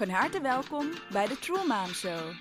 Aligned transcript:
Van 0.00 0.08
harte 0.08 0.40
welkom 0.40 0.90
bij 1.12 1.26
de 1.26 1.38
True 1.38 1.66
Mom 1.66 1.86
Show. 1.86 2.32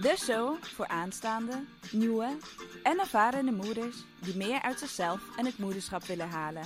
De 0.00 0.14
show 0.18 0.64
voor 0.64 0.86
aanstaande, 0.88 1.64
nieuwe 1.90 2.36
en 2.82 2.98
ervarende 2.98 3.52
moeders 3.52 3.96
die 4.20 4.36
meer 4.36 4.62
uit 4.62 4.78
zichzelf 4.78 5.20
en 5.36 5.44
het 5.44 5.58
moederschap 5.58 6.04
willen 6.04 6.28
halen. 6.28 6.62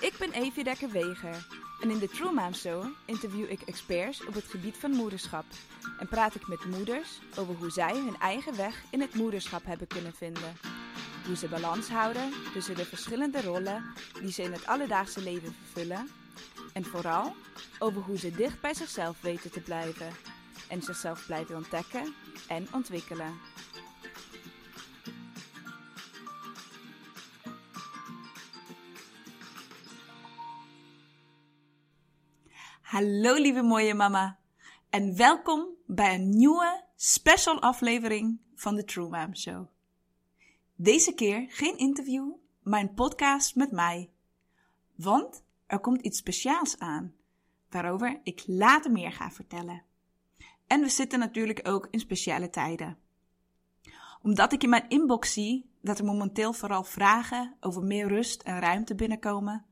Ik 0.00 0.14
ben 0.18 0.32
Evie 0.32 0.64
Dekker-Weger 0.64 1.46
en 1.80 1.90
in 1.90 1.98
de 1.98 2.08
True 2.08 2.32
Mom 2.32 2.54
Show 2.54 2.84
interview 3.04 3.50
ik 3.50 3.60
experts 3.60 4.26
op 4.26 4.34
het 4.34 4.44
gebied 4.44 4.76
van 4.76 4.90
moederschap 4.90 5.44
en 5.98 6.08
praat 6.08 6.34
ik 6.34 6.48
met 6.48 6.64
moeders 6.64 7.20
over 7.38 7.54
hoe 7.54 7.70
zij 7.70 7.94
hun 7.94 8.16
eigen 8.20 8.56
weg 8.56 8.82
in 8.90 9.00
het 9.00 9.14
moederschap 9.14 9.64
hebben 9.64 9.86
kunnen 9.86 10.14
vinden. 10.14 10.56
Hoe 11.26 11.36
ze 11.36 11.48
balans 11.48 11.88
houden 11.88 12.32
tussen 12.52 12.76
de 12.76 12.84
verschillende 12.84 13.42
rollen 13.42 13.84
die 14.20 14.32
ze 14.32 14.42
in 14.42 14.52
het 14.52 14.66
alledaagse 14.66 15.22
leven 15.22 15.54
vervullen 15.62 16.08
en 16.76 16.84
vooral 16.84 17.34
over 17.78 18.02
hoe 18.02 18.18
ze 18.18 18.30
dicht 18.30 18.60
bij 18.60 18.74
zichzelf 18.74 19.20
weten 19.20 19.50
te 19.50 19.60
blijven 19.60 20.12
en 20.68 20.82
zichzelf 20.82 21.26
blijven 21.26 21.56
ontdekken 21.56 22.14
en 22.48 22.66
ontwikkelen. 22.72 23.34
Hallo 32.80 33.34
lieve 33.34 33.62
mooie 33.62 33.94
mama 33.94 34.38
en 34.90 35.16
welkom 35.16 35.68
bij 35.86 36.14
een 36.14 36.36
nieuwe 36.36 36.84
special 36.96 37.60
aflevering 37.60 38.40
van 38.54 38.74
de 38.74 38.84
True 38.84 39.08
Mom 39.08 39.36
Show. 39.36 39.66
Deze 40.74 41.14
keer 41.14 41.46
geen 41.48 41.78
interview, 41.78 42.32
maar 42.62 42.80
een 42.80 42.94
podcast 42.94 43.54
met 43.54 43.72
mij. 43.72 44.10
Want 44.94 45.44
er 45.66 45.80
komt 45.80 46.00
iets 46.00 46.18
speciaals 46.18 46.78
aan, 46.78 47.14
waarover 47.70 48.20
ik 48.22 48.42
later 48.46 48.92
meer 48.92 49.12
ga 49.12 49.30
vertellen. 49.30 49.82
En 50.66 50.80
we 50.80 50.88
zitten 50.88 51.18
natuurlijk 51.18 51.68
ook 51.68 51.88
in 51.90 52.00
speciale 52.00 52.50
tijden. 52.50 52.98
Omdat 54.22 54.52
ik 54.52 54.62
in 54.62 54.68
mijn 54.68 54.88
inbox 54.88 55.32
zie 55.32 55.70
dat 55.80 55.98
er 55.98 56.04
momenteel 56.04 56.52
vooral 56.52 56.84
vragen 56.84 57.56
over 57.60 57.82
meer 57.82 58.08
rust 58.08 58.42
en 58.42 58.58
ruimte 58.58 58.94
binnenkomen 58.94 59.64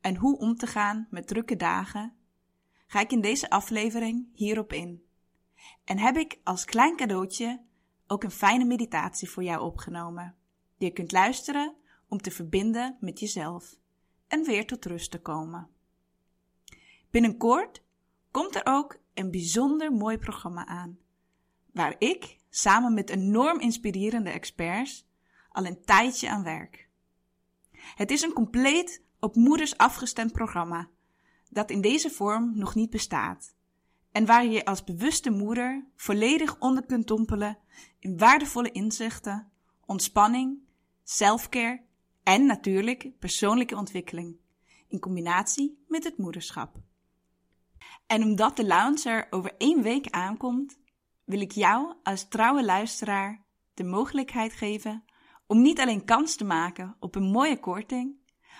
en 0.00 0.16
hoe 0.16 0.38
om 0.38 0.56
te 0.56 0.66
gaan 0.66 1.06
met 1.10 1.26
drukke 1.26 1.56
dagen, 1.56 2.14
ga 2.86 3.00
ik 3.00 3.12
in 3.12 3.20
deze 3.20 3.50
aflevering 3.50 4.28
hierop 4.32 4.72
in. 4.72 5.04
En 5.84 5.98
heb 5.98 6.16
ik 6.16 6.40
als 6.44 6.64
klein 6.64 6.96
cadeautje 6.96 7.60
ook 8.06 8.24
een 8.24 8.30
fijne 8.30 8.64
meditatie 8.64 9.30
voor 9.30 9.42
jou 9.42 9.60
opgenomen, 9.60 10.34
die 10.78 10.88
je 10.88 10.94
kunt 10.94 11.12
luisteren 11.12 11.74
om 12.08 12.18
te 12.18 12.30
verbinden 12.30 12.96
met 13.00 13.20
jezelf 13.20 13.76
en 14.28 14.44
weer 14.44 14.66
tot 14.66 14.84
rust 14.84 15.10
te 15.10 15.20
komen. 15.20 15.68
Binnenkort 17.10 17.82
komt 18.30 18.54
er 18.54 18.62
ook 18.64 18.98
een 19.14 19.30
bijzonder 19.30 19.92
mooi 19.92 20.18
programma 20.18 20.66
aan, 20.66 20.98
waar 21.72 21.94
ik 21.98 22.36
samen 22.50 22.94
met 22.94 23.10
enorm 23.10 23.60
inspirerende 23.60 24.30
experts 24.30 25.08
al 25.48 25.66
een 25.66 25.84
tijdje 25.84 26.30
aan 26.30 26.42
werk. 26.42 26.88
Het 27.72 28.10
is 28.10 28.22
een 28.22 28.32
compleet 28.32 29.02
op 29.20 29.34
moeders 29.34 29.76
afgestemd 29.76 30.32
programma 30.32 30.88
dat 31.50 31.70
in 31.70 31.80
deze 31.80 32.10
vorm 32.10 32.58
nog 32.58 32.74
niet 32.74 32.90
bestaat 32.90 33.54
en 34.12 34.26
waar 34.26 34.46
je 34.46 34.64
als 34.64 34.84
bewuste 34.84 35.30
moeder 35.30 35.86
volledig 35.94 36.58
onder 36.58 36.86
kunt 36.86 37.06
dompelen 37.06 37.58
in 37.98 38.18
waardevolle 38.18 38.70
inzichten, 38.70 39.50
ontspanning, 39.84 40.58
selfcare 41.02 41.85
en 42.26 42.46
natuurlijk 42.46 43.18
persoonlijke 43.18 43.76
ontwikkeling 43.76 44.36
in 44.88 45.00
combinatie 45.00 45.84
met 45.88 46.04
het 46.04 46.18
moederschap. 46.18 46.76
En 48.06 48.22
omdat 48.22 48.56
de 48.56 48.66
lounge 48.66 49.08
er 49.10 49.26
over 49.30 49.54
één 49.58 49.82
week 49.82 50.10
aankomt, 50.10 50.78
wil 51.24 51.40
ik 51.40 51.52
jou 51.52 51.94
als 52.02 52.28
trouwe 52.28 52.64
luisteraar 52.64 53.44
de 53.74 53.84
mogelijkheid 53.84 54.52
geven 54.52 55.04
om 55.46 55.62
niet 55.62 55.80
alleen 55.80 56.04
kans 56.04 56.36
te 56.36 56.44
maken 56.44 56.96
op 57.00 57.14
een 57.14 57.30
mooie 57.30 57.60
korting, 57.60 58.16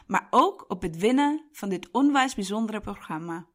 maar 0.07 0.27
ook 0.31 0.65
op 0.69 0.83
het 0.83 0.97
winnen 0.97 1.45
van 1.53 1.69
dit 1.69 1.91
onwijs 1.91 2.35
bijzondere 2.35 2.81
programma. 2.81 3.49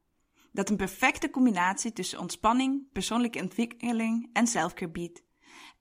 Dat 0.51 0.69
een 0.69 0.77
perfecte 0.77 1.29
combinatie 1.29 1.93
tussen 1.93 2.19
ontspanning, 2.19 2.91
persoonlijke 2.91 3.41
ontwikkeling 3.41 4.29
en 4.33 4.47
zelfcare 4.47 4.91
biedt. 4.91 5.23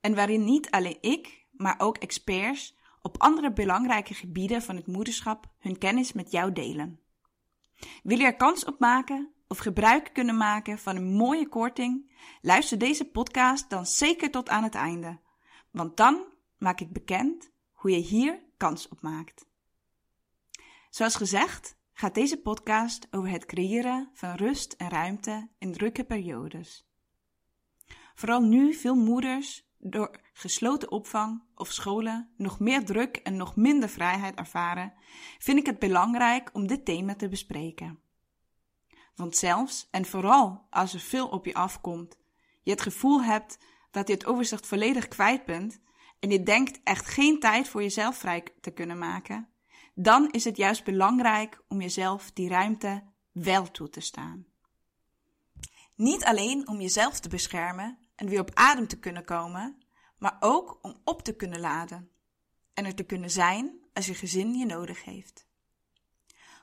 En 0.01 0.15
waarin 0.15 0.43
niet 0.43 0.69
alleen 0.69 0.97
ik, 1.01 1.47
maar 1.51 1.75
ook 1.77 1.97
experts 1.97 2.79
op 3.01 3.17
andere 3.17 3.53
belangrijke 3.53 4.13
gebieden 4.13 4.61
van 4.61 4.75
het 4.75 4.87
moederschap 4.87 5.51
hun 5.59 5.77
kennis 5.77 6.13
met 6.13 6.31
jou 6.31 6.51
delen. 6.51 6.99
Wil 8.03 8.17
je 8.17 8.25
er 8.25 8.35
kans 8.35 8.65
op 8.65 8.79
maken 8.79 9.33
of 9.47 9.57
gebruik 9.57 10.09
kunnen 10.13 10.37
maken 10.37 10.79
van 10.79 10.95
een 10.95 11.13
mooie 11.13 11.47
korting? 11.47 12.11
Luister 12.41 12.77
deze 12.77 13.05
podcast 13.05 13.69
dan 13.69 13.85
zeker 13.85 14.31
tot 14.31 14.49
aan 14.49 14.63
het 14.63 14.75
einde, 14.75 15.19
want 15.71 15.97
dan 15.97 16.25
maak 16.57 16.79
ik 16.79 16.93
bekend 16.93 17.51
hoe 17.71 17.91
je 17.91 17.97
hier 17.97 18.43
kans 18.57 18.87
op 18.87 19.01
maakt. 19.01 19.45
Zoals 20.89 21.15
gezegd 21.15 21.75
gaat 21.93 22.15
deze 22.15 22.37
podcast 22.37 23.07
over 23.11 23.29
het 23.29 23.45
creëren 23.45 24.09
van 24.13 24.35
rust 24.35 24.73
en 24.73 24.89
ruimte 24.89 25.49
in 25.57 25.71
drukke 25.71 26.03
periodes. 26.03 26.85
Vooral 28.15 28.41
nu 28.41 28.73
veel 28.73 28.95
moeders 28.95 29.69
door 29.81 30.19
gesloten 30.33 30.91
opvang 30.91 31.43
of 31.55 31.71
scholen 31.71 32.29
nog 32.37 32.59
meer 32.59 32.85
druk 32.85 33.15
en 33.15 33.37
nog 33.37 33.55
minder 33.55 33.89
vrijheid 33.89 34.35
ervaren, 34.35 34.93
vind 35.39 35.59
ik 35.59 35.65
het 35.65 35.79
belangrijk 35.79 36.49
om 36.53 36.67
dit 36.67 36.85
thema 36.85 37.15
te 37.15 37.29
bespreken. 37.29 37.99
Want 39.15 39.35
zelfs 39.35 39.87
en 39.91 40.05
vooral 40.05 40.67
als 40.69 40.93
er 40.93 40.99
veel 40.99 41.27
op 41.27 41.45
je 41.45 41.53
afkomt, 41.53 42.17
je 42.63 42.71
het 42.71 42.81
gevoel 42.81 43.23
hebt 43.23 43.57
dat 43.91 44.07
je 44.07 44.13
het 44.13 44.25
overzicht 44.25 44.67
volledig 44.67 45.07
kwijt 45.07 45.45
bent 45.45 45.81
en 46.19 46.29
je 46.29 46.43
denkt 46.43 46.79
echt 46.83 47.07
geen 47.07 47.39
tijd 47.39 47.67
voor 47.67 47.81
jezelf 47.81 48.17
vrij 48.17 48.43
te 48.61 48.71
kunnen 48.71 48.97
maken, 48.97 49.49
dan 49.93 50.29
is 50.31 50.43
het 50.43 50.57
juist 50.57 50.83
belangrijk 50.83 51.63
om 51.67 51.81
jezelf 51.81 52.31
die 52.31 52.49
ruimte 52.49 53.03
wel 53.31 53.71
toe 53.71 53.89
te 53.89 53.99
staan. 53.99 54.45
Niet 55.95 56.23
alleen 56.23 56.67
om 56.67 56.81
jezelf 56.81 57.19
te 57.19 57.29
beschermen 57.29 58.00
en 58.21 58.27
weer 58.27 58.39
op 58.39 58.51
adem 58.53 58.87
te 58.87 58.99
kunnen 58.99 59.25
komen, 59.25 59.83
maar 60.17 60.37
ook 60.39 60.79
om 60.81 61.01
op 61.03 61.21
te 61.21 61.35
kunnen 61.35 61.59
laden 61.59 62.09
en 62.73 62.85
er 62.85 62.95
te 62.95 63.03
kunnen 63.03 63.31
zijn 63.31 63.79
als 63.93 64.05
je 64.05 64.13
gezin 64.13 64.53
je 64.53 64.65
nodig 64.65 65.03
heeft. 65.03 65.45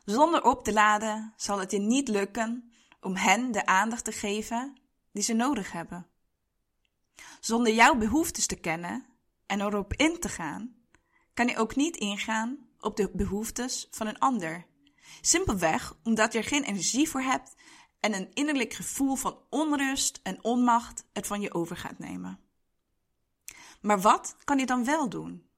Zonder 0.04 0.44
op 0.44 0.64
te 0.64 0.72
laden 0.72 1.32
zal 1.36 1.58
het 1.58 1.70
je 1.70 1.78
niet 1.78 2.08
lukken 2.08 2.72
om 3.00 3.16
hen 3.16 3.52
de 3.52 3.66
aandacht 3.66 4.04
te 4.04 4.12
geven 4.12 4.78
die 5.12 5.22
ze 5.22 5.32
nodig 5.32 5.72
hebben. 5.72 6.06
Zonder 7.41 7.72
jouw 7.72 7.94
behoeftes 7.94 8.46
te 8.46 8.56
kennen 8.56 9.06
en 9.46 9.60
erop 9.60 9.94
in 9.94 10.20
te 10.20 10.28
gaan, 10.28 10.75
kan 11.34 11.46
je 11.46 11.56
ook 11.56 11.76
niet 11.76 11.96
ingaan 11.96 12.69
op 12.80 12.96
de 12.96 13.10
behoeftes 13.12 13.88
van 13.90 14.06
een 14.06 14.19
ander. 14.19 14.66
Simpelweg 15.20 15.96
omdat 16.02 16.32
je 16.32 16.38
er 16.38 16.44
geen 16.44 16.64
energie 16.64 17.08
voor 17.08 17.22
hebt 17.22 17.54
en 18.00 18.14
een 18.14 18.31
innerlijk 18.32 18.72
gevoel 18.72 19.14
van 19.14 19.38
onrust 19.50 20.20
en 20.22 20.44
onmacht 20.44 21.04
het 21.12 21.26
van 21.26 21.41
je 21.41 21.54
over 21.54 21.76
gaat 21.76 21.98
nemen. 21.98 22.41
Maar 23.81 24.00
wat 24.00 24.36
kan 24.44 24.59
je 24.59 24.66
dan 24.66 24.84
wel 24.84 25.09
doen? 25.09 25.48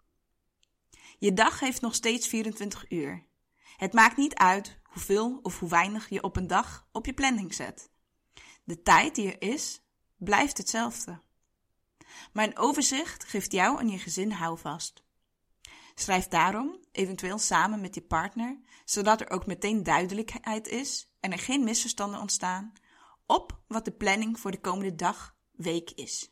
Je 1.19 1.33
dag 1.33 1.61
heeft 1.61 1.81
nog 1.81 1.95
steeds 1.95 2.27
24 2.27 2.91
uur. 2.91 3.27
Het 3.77 3.93
maakt 3.93 4.17
niet 4.17 4.34
uit 4.34 4.79
hoeveel 4.83 5.39
of 5.43 5.59
hoe 5.59 5.69
weinig 5.69 6.09
je 6.09 6.23
op 6.23 6.37
een 6.37 6.47
dag 6.47 6.89
op 6.93 7.06
je 7.06 7.12
planning 7.12 7.55
zet. 7.55 7.91
De 8.65 8.83
tijd 8.83 9.15
die 9.15 9.33
er 9.33 9.49
is, 9.53 9.83
blijft 10.17 10.59
hetzelfde. 10.59 11.23
Maar 12.33 12.45
een 12.45 12.59
overzicht 12.59 13.25
geeft 13.25 13.53
jou 13.53 13.81
en 13.81 13.89
je 13.89 13.99
gezin 13.99 14.31
houvast. 14.31 15.03
Schrijf 16.00 16.28
daarom, 16.28 16.79
eventueel 16.93 17.38
samen 17.38 17.81
met 17.81 17.94
je 17.94 18.00
partner, 18.00 18.58
zodat 18.85 19.20
er 19.20 19.31
ook 19.31 19.47
meteen 19.47 19.82
duidelijkheid 19.82 20.69
is 20.69 21.08
en 21.20 21.32
er 21.32 21.38
geen 21.38 21.64
misverstanden 21.64 22.20
ontstaan, 22.20 22.73
op 23.26 23.61
wat 23.67 23.85
de 23.85 23.91
planning 23.91 24.41
voor 24.41 24.50
de 24.50 24.61
komende 24.61 24.94
dag, 24.94 25.37
week 25.56 25.91
is. 25.91 26.31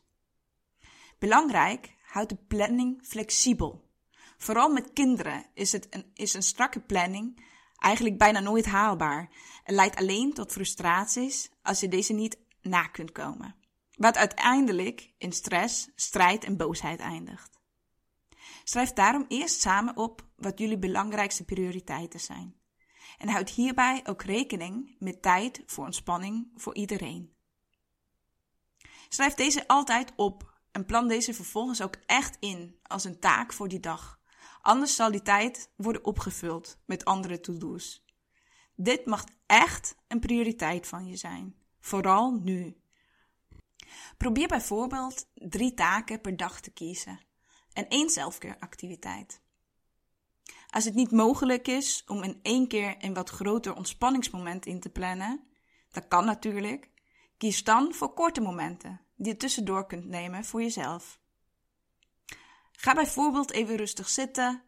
Belangrijk, 1.18 1.94
houd 2.02 2.28
de 2.28 2.36
planning 2.48 3.00
flexibel. 3.02 3.88
Vooral 4.36 4.68
met 4.68 4.92
kinderen 4.92 5.46
is, 5.54 5.72
het 5.72 5.86
een, 5.90 6.10
is 6.14 6.34
een 6.34 6.42
strakke 6.42 6.80
planning 6.80 7.44
eigenlijk 7.76 8.18
bijna 8.18 8.40
nooit 8.40 8.66
haalbaar 8.66 9.30
en 9.64 9.74
leidt 9.74 9.96
alleen 9.96 10.32
tot 10.32 10.52
frustraties 10.52 11.50
als 11.62 11.80
je 11.80 11.88
deze 11.88 12.12
niet 12.12 12.38
na 12.62 12.86
kunt 12.86 13.12
komen. 13.12 13.54
Wat 13.96 14.16
uiteindelijk 14.16 15.12
in 15.18 15.32
stress, 15.32 15.88
strijd 15.94 16.44
en 16.44 16.56
boosheid 16.56 17.00
eindigt. 17.00 17.57
Schrijf 18.68 18.92
daarom 18.92 19.24
eerst 19.28 19.60
samen 19.60 19.96
op 19.96 20.26
wat 20.36 20.58
jullie 20.58 20.78
belangrijkste 20.78 21.44
prioriteiten 21.44 22.20
zijn. 22.20 22.56
En 23.18 23.28
houd 23.28 23.50
hierbij 23.50 24.00
ook 24.04 24.22
rekening 24.22 24.96
met 24.98 25.22
tijd 25.22 25.62
voor 25.66 25.84
ontspanning 25.84 26.50
voor 26.56 26.74
iedereen. 26.74 27.34
Schrijf 29.08 29.34
deze 29.34 29.68
altijd 29.68 30.12
op 30.16 30.60
en 30.72 30.84
plan 30.84 31.08
deze 31.08 31.34
vervolgens 31.34 31.82
ook 31.82 31.96
echt 32.06 32.36
in 32.40 32.78
als 32.82 33.04
een 33.04 33.18
taak 33.18 33.52
voor 33.52 33.68
die 33.68 33.80
dag. 33.80 34.20
Anders 34.60 34.94
zal 34.94 35.10
die 35.10 35.22
tijd 35.22 35.70
worden 35.76 36.04
opgevuld 36.04 36.78
met 36.84 37.04
andere 37.04 37.40
to-do's. 37.40 38.04
Dit 38.74 39.06
mag 39.06 39.24
echt 39.46 39.96
een 40.08 40.20
prioriteit 40.20 40.86
van 40.86 41.06
je 41.06 41.16
zijn. 41.16 41.56
vooral 41.80 42.32
nu. 42.32 42.80
Probeer 44.16 44.48
bijvoorbeeld 44.48 45.30
drie 45.34 45.74
taken 45.74 46.20
per 46.20 46.36
dag 46.36 46.60
te 46.60 46.70
kiezen 46.70 47.26
en 47.78 47.88
één 47.88 48.10
zelfkeeractiviteit. 48.10 49.40
Als 50.70 50.84
het 50.84 50.94
niet 50.94 51.10
mogelijk 51.10 51.68
is 51.68 52.04
om 52.06 52.22
in 52.22 52.38
één 52.42 52.68
keer 52.68 52.96
een 52.98 53.14
wat 53.14 53.30
groter 53.30 53.74
ontspanningsmoment 53.74 54.66
in 54.66 54.80
te 54.80 54.88
plannen, 54.88 55.46
dat 55.90 56.08
kan 56.08 56.24
natuurlijk, 56.24 56.90
kies 57.36 57.64
dan 57.64 57.94
voor 57.94 58.14
korte 58.14 58.40
momenten 58.40 59.00
die 59.16 59.32
je 59.32 59.38
tussendoor 59.38 59.86
kunt 59.86 60.04
nemen 60.04 60.44
voor 60.44 60.62
jezelf. 60.62 61.20
Ga 62.72 62.94
bijvoorbeeld 62.94 63.50
even 63.50 63.76
rustig 63.76 64.08
zitten, 64.08 64.62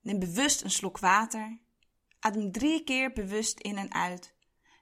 neem 0.00 0.18
bewust 0.18 0.62
een 0.62 0.70
slok 0.70 0.98
water, 0.98 1.58
adem 2.20 2.52
drie 2.52 2.84
keer 2.84 3.12
bewust 3.12 3.60
in 3.60 3.76
en 3.76 3.92
uit 3.92 4.34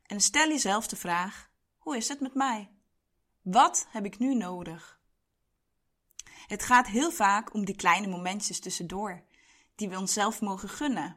en 0.02 0.20
stel 0.20 0.48
jezelf 0.48 0.86
de 0.86 0.96
vraag: 0.96 1.50
hoe 1.78 1.96
is 1.96 2.08
het 2.08 2.20
met 2.20 2.34
mij? 2.34 2.70
Wat 3.42 3.86
heb 3.90 4.04
ik 4.04 4.18
nu 4.18 4.34
nodig? 4.34 5.02
Het 6.46 6.64
gaat 6.64 6.86
heel 6.86 7.10
vaak 7.10 7.54
om 7.54 7.64
die 7.64 7.76
kleine 7.76 8.06
momentjes 8.06 8.60
tussendoor, 8.60 9.24
die 9.74 9.88
we 9.88 9.98
onszelf 9.98 10.40
mogen 10.40 10.68
gunnen. 10.68 11.16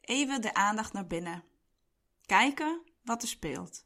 Even 0.00 0.40
de 0.40 0.54
aandacht 0.54 0.92
naar 0.92 1.06
binnen. 1.06 1.44
Kijken 2.26 2.82
wat 3.02 3.22
er 3.22 3.28
speelt. 3.28 3.84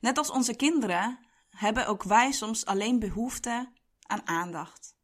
Net 0.00 0.18
als 0.18 0.30
onze 0.30 0.56
kinderen 0.56 1.18
hebben 1.50 1.86
ook 1.86 2.02
wij 2.02 2.32
soms 2.32 2.64
alleen 2.64 2.98
behoefte 2.98 3.72
aan 4.02 4.26
aandacht. 4.26 4.96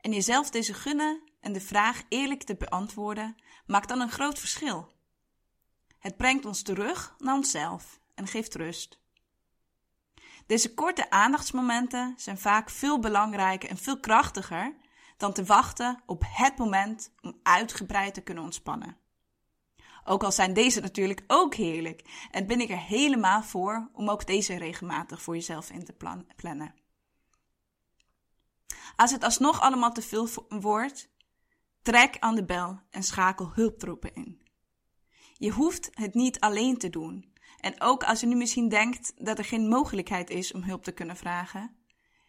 En 0.00 0.12
jezelf 0.12 0.50
deze 0.50 0.74
gunnen 0.74 1.22
en 1.40 1.52
de 1.52 1.60
vraag 1.60 2.02
eerlijk 2.08 2.42
te 2.42 2.56
beantwoorden 2.56 3.36
maakt 3.66 3.88
dan 3.88 4.00
een 4.00 4.10
groot 4.10 4.38
verschil. 4.38 4.92
Het 5.98 6.16
brengt 6.16 6.44
ons 6.44 6.62
terug 6.62 7.14
naar 7.18 7.34
onszelf 7.34 8.00
en 8.14 8.26
geeft 8.26 8.54
rust. 8.54 9.01
Deze 10.52 10.74
korte 10.74 11.10
aandachtsmomenten 11.10 12.14
zijn 12.16 12.38
vaak 12.38 12.70
veel 12.70 12.98
belangrijker 12.98 13.68
en 13.68 13.76
veel 13.76 14.00
krachtiger 14.00 14.74
dan 15.16 15.32
te 15.32 15.44
wachten 15.44 16.02
op 16.06 16.24
het 16.26 16.58
moment 16.58 17.12
om 17.20 17.40
uitgebreid 17.42 18.14
te 18.14 18.20
kunnen 18.20 18.44
ontspannen. 18.44 18.96
Ook 20.04 20.22
al 20.22 20.32
zijn 20.32 20.52
deze 20.52 20.80
natuurlijk 20.80 21.24
ook 21.26 21.54
heerlijk 21.54 22.28
en 22.30 22.46
ben 22.46 22.60
ik 22.60 22.70
er 22.70 22.78
helemaal 22.78 23.42
voor 23.42 23.90
om 23.92 24.10
ook 24.10 24.26
deze 24.26 24.58
regelmatig 24.58 25.22
voor 25.22 25.34
jezelf 25.34 25.70
in 25.70 25.84
te 25.84 25.96
plannen. 26.36 26.74
Als 28.96 29.10
het 29.10 29.24
alsnog 29.24 29.60
allemaal 29.60 29.92
te 29.92 30.02
veel 30.02 30.28
wordt, 30.48 31.10
trek 31.82 32.16
aan 32.18 32.34
de 32.34 32.44
bel 32.44 32.80
en 32.90 33.02
schakel 33.02 33.50
hulptroepen 33.54 34.14
in. 34.14 34.42
Je 35.32 35.50
hoeft 35.50 35.90
het 35.92 36.14
niet 36.14 36.40
alleen 36.40 36.78
te 36.78 36.90
doen. 36.90 37.31
En 37.62 37.80
ook 37.80 38.04
als 38.04 38.20
je 38.20 38.26
nu 38.26 38.34
misschien 38.34 38.68
denkt 38.68 39.12
dat 39.16 39.38
er 39.38 39.44
geen 39.44 39.68
mogelijkheid 39.68 40.30
is 40.30 40.52
om 40.52 40.62
hulp 40.62 40.84
te 40.84 40.92
kunnen 40.92 41.16
vragen, 41.16 41.76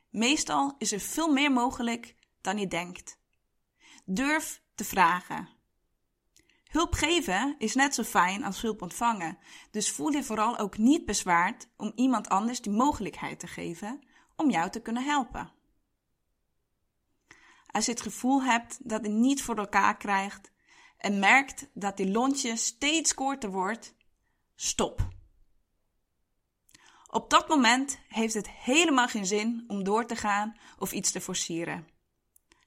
meestal 0.09 0.75
is 0.77 0.91
er 0.91 0.99
veel 0.99 1.31
meer 1.31 1.51
mogelijk 1.51 2.15
dan 2.41 2.57
je 2.57 2.67
denkt. 2.67 3.19
Durf 4.05 4.61
te 4.75 4.83
vragen. 4.83 5.49
Hulp 6.63 6.93
geven 6.93 7.55
is 7.57 7.75
net 7.75 7.95
zo 7.95 8.03
fijn 8.03 8.43
als 8.43 8.61
hulp 8.61 8.81
ontvangen, 8.81 9.37
dus 9.71 9.91
voel 9.91 10.11
je 10.11 10.23
vooral 10.23 10.57
ook 10.57 10.77
niet 10.77 11.05
bezwaard 11.05 11.69
om 11.77 11.91
iemand 11.95 12.29
anders 12.29 12.61
die 12.61 12.71
mogelijkheid 12.71 13.39
te 13.39 13.47
geven 13.47 14.07
om 14.35 14.49
jou 14.49 14.69
te 14.69 14.81
kunnen 14.81 15.03
helpen. 15.03 15.51
Als 17.67 17.85
je 17.85 17.91
het 17.91 18.01
gevoel 18.01 18.43
hebt 18.43 18.89
dat 18.89 19.05
je 19.05 19.11
niet 19.11 19.43
voor 19.43 19.57
elkaar 19.57 19.97
krijgt 19.97 20.51
en 20.97 21.19
merkt 21.19 21.69
dat 21.73 21.97
die 21.97 22.11
lontje 22.11 22.55
steeds 22.55 23.13
korter 23.13 23.51
wordt, 23.51 23.95
stop. 24.55 25.12
Op 27.13 27.29
dat 27.29 27.47
moment 27.47 27.99
heeft 28.07 28.33
het 28.33 28.49
helemaal 28.49 29.07
geen 29.07 29.25
zin 29.25 29.63
om 29.67 29.83
door 29.83 30.05
te 30.05 30.15
gaan 30.15 30.57
of 30.77 30.91
iets 30.91 31.11
te 31.11 31.21
forceren. 31.21 31.87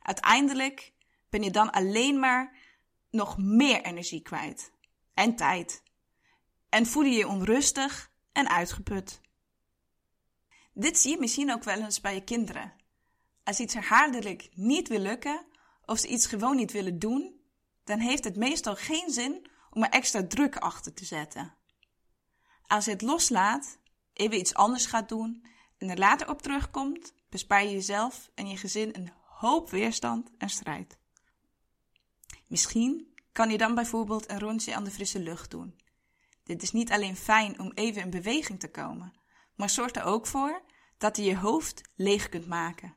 Uiteindelijk 0.02 0.92
ben 1.28 1.42
je 1.42 1.50
dan 1.50 1.70
alleen 1.70 2.18
maar 2.18 2.56
nog 3.10 3.38
meer 3.38 3.82
energie 3.82 4.22
kwijt 4.22 4.72
en 5.14 5.36
tijd. 5.36 5.82
En 6.68 6.86
voel 6.86 7.02
je 7.02 7.16
je 7.16 7.28
onrustig 7.28 8.10
en 8.32 8.48
uitgeput. 8.48 9.20
Dit 10.72 10.98
zie 10.98 11.10
je 11.10 11.20
misschien 11.20 11.52
ook 11.52 11.64
wel 11.64 11.82
eens 11.82 12.00
bij 12.00 12.14
je 12.14 12.24
kinderen. 12.24 12.72
Als 13.44 13.60
iets 13.60 13.74
herhaaldelijk 13.74 14.48
niet 14.54 14.88
wil 14.88 15.00
lukken 15.00 15.46
of 15.84 15.98
ze 15.98 16.08
iets 16.08 16.26
gewoon 16.26 16.56
niet 16.56 16.72
willen 16.72 16.98
doen, 16.98 17.40
dan 17.84 17.98
heeft 17.98 18.24
het 18.24 18.36
meestal 18.36 18.76
geen 18.76 19.10
zin 19.10 19.50
om 19.70 19.82
er 19.82 19.90
extra 19.90 20.26
druk 20.26 20.56
achter 20.56 20.94
te 20.94 21.04
zetten. 21.04 21.54
Als 22.66 22.84
je 22.84 22.90
het 22.90 23.02
loslaat, 23.02 23.78
even 24.16 24.38
iets 24.38 24.54
anders 24.54 24.86
gaat 24.86 25.08
doen 25.08 25.44
en 25.78 25.90
er 25.90 25.98
later 25.98 26.28
op 26.28 26.42
terugkomt, 26.42 27.14
bespaar 27.28 27.64
je 27.64 27.70
jezelf 27.70 28.30
en 28.34 28.48
je 28.48 28.56
gezin 28.56 28.90
een 28.92 29.12
hoop 29.22 29.70
weerstand 29.70 30.30
en 30.38 30.48
strijd. 30.48 30.98
Misschien 32.46 33.14
kan 33.32 33.50
je 33.50 33.58
dan 33.58 33.74
bijvoorbeeld 33.74 34.30
een 34.30 34.40
rondje 34.40 34.74
aan 34.74 34.84
de 34.84 34.90
frisse 34.90 35.20
lucht 35.20 35.50
doen. 35.50 35.80
Dit 36.44 36.62
is 36.62 36.72
niet 36.72 36.92
alleen 36.92 37.16
fijn 37.16 37.60
om 37.60 37.72
even 37.74 38.02
in 38.02 38.10
beweging 38.10 38.60
te 38.60 38.70
komen, 38.70 39.12
maar 39.54 39.70
zorgt 39.70 39.96
er 39.96 40.04
ook 40.04 40.26
voor 40.26 40.62
dat 40.98 41.16
je 41.16 41.22
je 41.22 41.36
hoofd 41.36 41.82
leeg 41.94 42.28
kunt 42.28 42.46
maken 42.46 42.96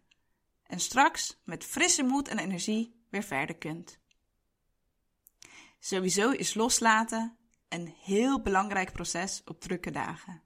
en 0.69 0.79
straks 0.79 1.41
met 1.43 1.63
frisse 1.63 2.03
moed 2.03 2.27
en 2.27 2.39
energie 2.39 3.05
weer 3.09 3.23
verder 3.23 3.55
kunt. 3.55 3.99
Sowieso 5.79 6.31
is 6.31 6.53
loslaten 6.53 7.37
een 7.69 7.93
heel 8.01 8.41
belangrijk 8.41 8.91
proces 8.91 9.41
op 9.45 9.61
drukke 9.61 9.91
dagen. 9.91 10.43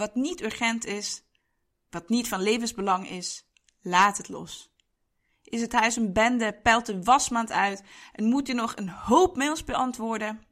Wat 0.00 0.14
niet 0.14 0.42
urgent 0.42 0.84
is, 0.84 1.22
wat 1.90 2.08
niet 2.08 2.28
van 2.28 2.40
levensbelang 2.40 3.08
is, 3.08 3.46
laat 3.80 4.16
het 4.16 4.28
los. 4.28 4.72
Is 5.42 5.60
het 5.60 5.72
huis 5.72 5.96
een 5.96 6.12
bende, 6.12 6.60
peilt 6.62 6.86
de 6.86 7.02
wasmand 7.02 7.50
uit 7.50 7.82
en 8.12 8.24
moet 8.24 8.46
je 8.46 8.54
nog 8.54 8.76
een 8.76 8.88
hoop 8.88 9.36
mails 9.36 9.64
beantwoorden? 9.64 10.44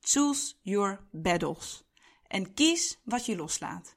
Choose 0.00 0.54
your 0.62 1.08
battles 1.10 1.84
en 2.26 2.54
kies 2.54 3.00
wat 3.04 3.26
je 3.26 3.36
loslaat. 3.36 3.96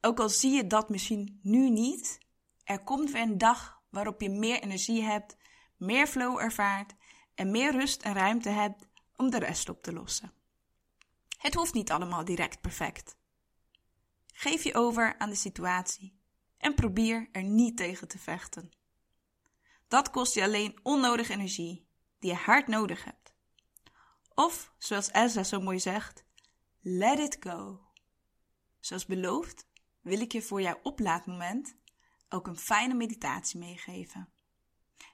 Ook 0.00 0.20
al 0.20 0.28
zie 0.28 0.52
je 0.52 0.66
dat 0.66 0.88
misschien 0.88 1.38
nu 1.42 1.70
niet, 1.70 2.18
er 2.64 2.84
komt 2.84 3.10
weer 3.10 3.22
een 3.22 3.38
dag 3.38 3.82
waarop 3.90 4.20
je 4.20 4.30
meer 4.30 4.62
energie 4.62 5.02
hebt, 5.02 5.36
meer 5.76 6.06
flow 6.06 6.38
ervaart 6.38 6.94
en 7.34 7.50
meer 7.50 7.72
rust 7.72 8.02
en 8.02 8.14
ruimte 8.14 8.48
hebt 8.48 8.86
om 9.16 9.30
de 9.30 9.38
rest 9.38 9.68
op 9.68 9.82
te 9.82 9.92
lossen. 9.92 10.32
Het 11.38 11.54
hoeft 11.54 11.74
niet 11.74 11.90
allemaal 11.90 12.24
direct 12.24 12.60
perfect. 12.60 13.16
Geef 14.36 14.62
je 14.64 14.74
over 14.74 15.18
aan 15.18 15.30
de 15.30 15.36
situatie 15.36 16.18
en 16.58 16.74
probeer 16.74 17.28
er 17.32 17.42
niet 17.42 17.76
tegen 17.76 18.08
te 18.08 18.18
vechten. 18.18 18.70
Dat 19.88 20.10
kost 20.10 20.34
je 20.34 20.42
alleen 20.42 20.78
onnodige 20.82 21.32
energie 21.32 21.86
die 22.18 22.30
je 22.30 22.36
hard 22.36 22.66
nodig 22.66 23.04
hebt. 23.04 23.34
Of, 24.34 24.72
zoals 24.78 25.10
Elsa 25.10 25.42
zo 25.42 25.60
mooi 25.60 25.80
zegt, 25.80 26.24
let 26.80 27.18
it 27.18 27.36
go. 27.40 27.80
Zoals 28.80 29.06
beloofd 29.06 29.66
wil 30.00 30.20
ik 30.20 30.32
je 30.32 30.42
voor 30.42 30.62
jouw 30.62 30.80
oplaadmoment 30.82 31.76
ook 32.28 32.46
een 32.46 32.58
fijne 32.58 32.94
meditatie 32.94 33.58
meegeven. 33.58 34.32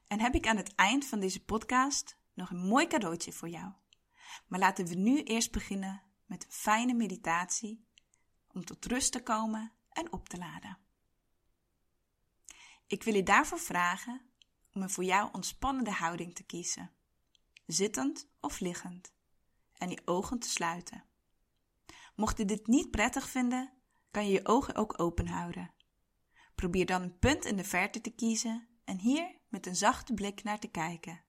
En 0.06 0.20
heb 0.20 0.34
ik 0.34 0.46
aan 0.46 0.56
het 0.56 0.74
eind 0.74 1.04
van 1.06 1.20
deze 1.20 1.44
podcast 1.44 2.16
nog 2.34 2.50
een 2.50 2.66
mooi 2.66 2.86
cadeautje 2.86 3.32
voor 3.32 3.48
jou. 3.48 3.72
Maar 4.46 4.58
laten 4.58 4.86
we 4.86 4.94
nu 4.94 5.22
eerst 5.22 5.52
beginnen 5.52 6.02
met 6.26 6.44
een 6.44 6.52
fijne 6.52 6.94
meditatie 6.94 7.88
om 8.52 8.64
tot 8.64 8.84
rust 8.84 9.12
te 9.12 9.22
komen 9.22 9.72
en 9.88 10.12
op 10.12 10.28
te 10.28 10.38
laden. 10.38 10.78
Ik 12.86 13.02
wil 13.02 13.14
je 13.14 13.22
daarvoor 13.22 13.58
vragen 13.58 14.20
om 14.72 14.82
een 14.82 14.90
voor 14.90 15.04
jou 15.04 15.28
ontspannende 15.32 15.90
houding 15.90 16.34
te 16.34 16.42
kiezen, 16.42 16.90
zittend 17.66 18.28
of 18.40 18.60
liggend, 18.60 19.12
en 19.72 19.90
je 19.90 20.02
ogen 20.04 20.38
te 20.38 20.48
sluiten. 20.48 21.04
Mocht 22.14 22.38
je 22.38 22.44
dit 22.44 22.66
niet 22.66 22.90
prettig 22.90 23.28
vinden, 23.28 23.72
kan 24.10 24.26
je 24.26 24.32
je 24.32 24.46
ogen 24.46 24.74
ook 24.74 25.00
open 25.00 25.26
houden. 25.26 25.74
Probeer 26.54 26.86
dan 26.86 27.02
een 27.02 27.18
punt 27.18 27.44
in 27.44 27.56
de 27.56 27.64
verte 27.64 28.00
te 28.00 28.10
kiezen 28.10 28.68
en 28.84 28.98
hier 28.98 29.38
met 29.48 29.66
een 29.66 29.76
zachte 29.76 30.14
blik 30.14 30.42
naar 30.42 30.58
te 30.58 30.68
kijken, 30.68 31.24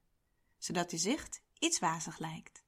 zodat 0.57 0.91
je 0.91 0.97
zicht 0.97 1.43
iets 1.59 1.79
wazig 1.79 2.19
lijkt. 2.19 2.63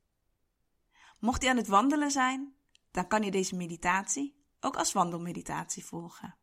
Mocht 1.19 1.41
je 1.41 1.50
aan 1.50 1.57
het 1.57 1.67
wandelen 1.67 2.12
zijn, 2.12 2.55
dan 2.91 3.07
kan 3.07 3.24
je 3.24 3.31
deze 3.31 3.55
meditatie 3.55 4.43
ook 4.63 4.75
als 4.75 4.91
wandelmeditatie 4.91 5.86
volgen. 5.86 6.38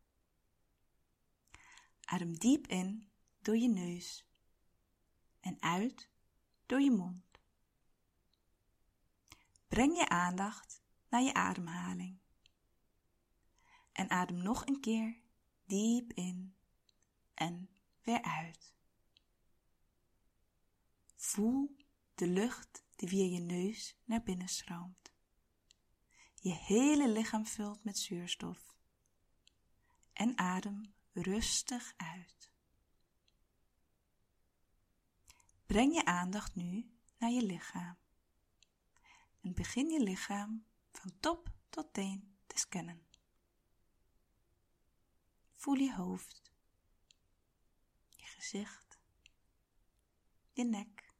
Adem 2.01 2.37
diep 2.37 2.67
in 2.67 3.11
door 3.39 3.57
je 3.57 3.69
neus 3.69 4.27
en 5.39 5.61
uit 5.61 6.09
door 6.65 6.81
je 6.81 6.91
mond. 6.91 7.39
Breng 9.67 9.97
je 9.97 10.09
aandacht 10.09 10.81
naar 11.09 11.21
je 11.21 11.33
ademhaling. 11.33 12.19
En 13.91 14.09
adem 14.09 14.37
nog 14.37 14.65
een 14.65 14.79
keer 14.79 15.21
diep 15.65 16.13
in 16.13 16.55
en 17.33 17.69
weer 18.01 18.21
uit. 18.21 18.73
Voel 21.15 21.75
de 22.15 22.27
lucht 22.27 22.83
die 22.95 23.09
via 23.09 23.25
je 23.25 23.39
neus 23.39 23.97
naar 24.03 24.23
binnen 24.23 24.47
stroomt. 24.47 25.00
Je 26.41 26.53
hele 26.53 27.09
lichaam 27.09 27.45
vult 27.45 27.83
met 27.83 27.97
zuurstof. 27.97 28.75
En 30.13 30.37
adem 30.37 30.93
rustig 31.13 31.93
uit. 31.97 32.51
Breng 35.65 35.93
je 35.93 36.05
aandacht 36.05 36.55
nu 36.55 36.91
naar 37.17 37.29
je 37.29 37.43
lichaam. 37.43 37.97
En 39.41 39.53
begin 39.53 39.89
je 39.89 39.99
lichaam 39.99 40.65
van 40.91 41.19
top 41.19 41.51
tot 41.69 41.93
teen 41.93 42.37
te 42.47 42.57
scannen. 42.57 43.05
Voel 45.55 45.75
je 45.75 45.95
hoofd, 45.95 46.51
je 48.09 48.25
gezicht, 48.25 48.99
je 50.51 50.63
nek, 50.63 51.13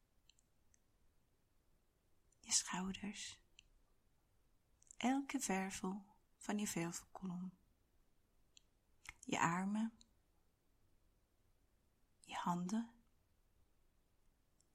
je 2.40 2.52
schouders, 2.52 3.41
elke 5.02 5.40
vervel 5.40 6.04
van 6.36 6.58
je 6.58 6.66
velvelkolom, 6.66 7.52
je 9.20 9.40
armen, 9.40 9.92
je 12.24 12.34
handen 12.34 12.92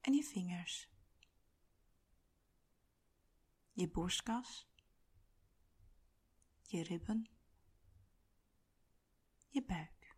en 0.01 0.13
je 0.13 0.23
vingers, 0.23 0.89
je 3.71 3.89
borstkas, 3.89 4.67
je 6.61 6.83
ribben, 6.83 7.29
je 9.49 9.63
buik. 9.63 10.15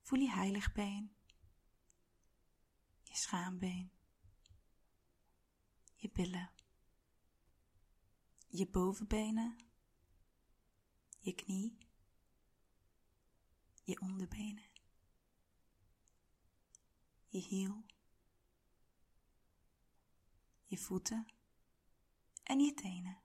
Voel 0.00 0.20
je 0.20 0.30
heiligbeen, 0.30 1.16
je 3.02 3.14
schaambeen, 3.14 3.93
je 6.04 6.10
billen, 6.12 6.50
je 8.48 8.66
bovenbenen, 8.66 9.56
je 11.18 11.34
knie, 11.34 11.78
je 13.82 14.00
onderbenen, 14.00 14.70
je 17.28 17.38
hiel, 17.38 17.84
je 20.64 20.78
voeten 20.78 21.26
en 22.42 22.60
je 22.60 22.74
tenen. 22.74 23.18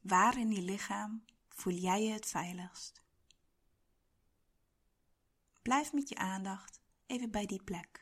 Waar 0.00 0.38
in 0.38 0.50
je 0.50 0.62
lichaam 0.62 1.24
voel 1.48 1.74
jij 1.74 2.02
je 2.02 2.12
het 2.12 2.26
veiligst? 2.26 3.02
Blijf 5.62 5.92
met 5.92 6.08
je 6.08 6.16
aandacht 6.16 6.80
even 7.06 7.30
bij 7.30 7.46
die 7.46 7.62
plek. 7.62 8.01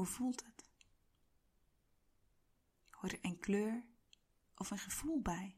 Hoe 0.00 0.08
voelt 0.08 0.44
het? 0.44 0.68
Hoort 2.90 3.12
er 3.12 3.18
een 3.22 3.38
kleur 3.40 3.84
of 4.54 4.70
een 4.70 4.78
gevoel 4.78 5.20
bij? 5.20 5.56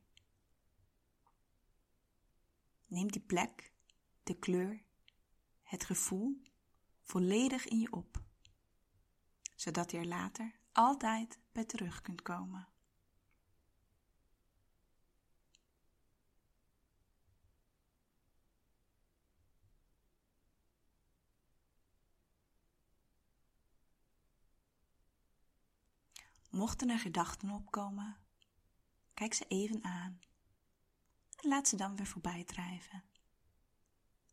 Neem 2.87 3.11
die 3.11 3.21
plek, 3.21 3.73
de 4.23 4.39
kleur, 4.39 4.83
het 5.63 5.85
gevoel 5.85 6.43
volledig 7.03 7.67
in 7.67 7.79
je 7.79 7.93
op, 7.93 8.23
zodat 9.57 9.91
je 9.91 9.99
er 9.99 10.07
later 10.07 10.55
altijd 10.73 11.39
bij 11.53 11.65
terug 11.65 12.03
kunt 12.03 12.23
komen. 12.23 12.69
Mochten 26.53 26.91
er 26.91 26.99
gedachten 26.99 27.51
opkomen, 27.51 28.17
kijk 29.15 29.35
ze 29.35 29.45
even 29.49 29.85
aan 29.85 30.21
en 31.37 31.49
laat 31.49 31.69
ze 31.69 31.77
dan 31.77 31.97
weer 31.97 32.07
voorbij 32.07 32.45
drijven, 32.45 33.05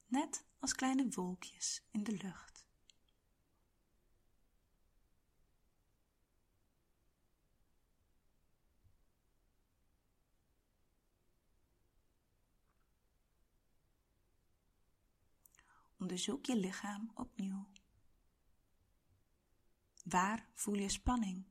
net 0.05 0.45
als 0.59 0.73
kleine 0.73 1.09
wolkjes 1.09 1.83
in 1.91 2.03
de 2.03 2.11
lucht. 2.11 2.67
Onderzoek 15.99 16.45
je 16.45 16.55
lichaam 16.55 17.11
opnieuw. 17.13 17.67
Waar 20.03 20.49
voel 20.53 20.75
je 20.75 20.89
spanning? 20.89 21.48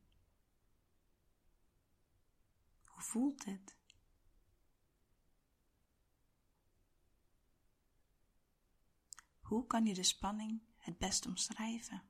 Hoe 2.99 3.07
voelt 3.07 3.45
het? 3.45 3.77
Hoe 9.41 9.67
kan 9.67 9.87
je 9.87 9.95
de 9.95 10.03
spanning 10.03 10.63
het 10.77 10.99
best 10.99 11.27
omschrijven? 11.27 12.03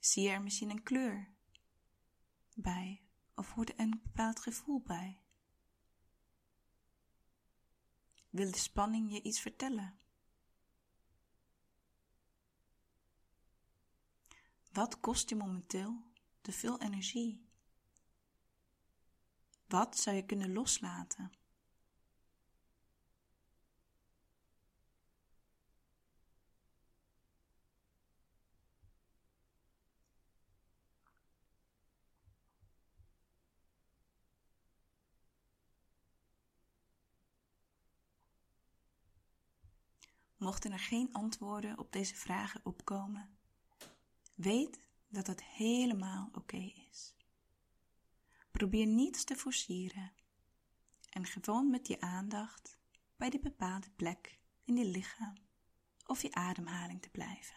Zie 0.00 0.22
je 0.22 0.30
er 0.30 0.42
misschien 0.42 0.70
een 0.70 0.82
kleur 0.82 1.34
bij 2.54 3.02
of 3.34 3.50
hoort 3.50 3.68
er 3.68 3.80
een 3.80 4.00
bepaald 4.02 4.40
gevoel 4.40 4.80
bij? 4.80 5.20
Wil 8.30 8.50
de 8.50 8.58
spanning 8.58 9.12
je 9.12 9.22
iets 9.22 9.40
vertellen? 9.40 9.98
Wat 14.72 15.00
kost 15.00 15.28
je 15.28 15.36
momenteel 15.36 16.02
te 16.40 16.52
veel 16.52 16.80
energie? 16.80 17.43
Wat 19.68 19.98
zou 19.98 20.16
je 20.16 20.24
kunnen 20.24 20.52
loslaten? 20.52 21.32
Mochten 40.36 40.72
er 40.72 40.78
geen 40.78 41.12
antwoorden 41.12 41.78
op 41.78 41.92
deze 41.92 42.14
vragen 42.14 42.60
opkomen, 42.64 43.38
weet 44.34 44.80
dat 45.08 45.26
het 45.26 45.44
helemaal 45.44 46.28
oké 46.32 46.72
is. 46.90 47.14
Probeer 48.58 48.86
niets 48.86 49.24
te 49.24 49.36
forceren 49.36 50.12
en 51.10 51.26
gewoon 51.26 51.70
met 51.70 51.86
je 51.86 52.00
aandacht 52.00 52.78
bij 53.16 53.30
die 53.30 53.40
bepaalde 53.40 53.90
plek 53.96 54.38
in 54.64 54.76
je 54.76 54.84
lichaam 54.84 55.34
of 56.06 56.22
je 56.22 56.32
ademhaling 56.32 57.02
te 57.02 57.08
blijven. 57.08 57.56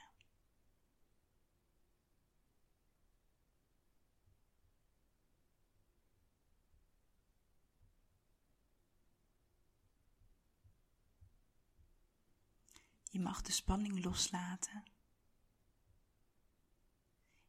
Je 13.04 13.20
mag 13.20 13.42
de 13.42 13.52
spanning 13.52 14.04
loslaten. 14.04 14.84